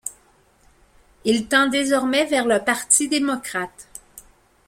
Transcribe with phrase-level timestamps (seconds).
[1.25, 3.87] Il tend désormais vers le Parti démocrate.